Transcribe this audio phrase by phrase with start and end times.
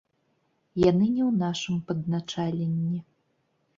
[0.83, 2.99] Яны не ў нашым падначаленні.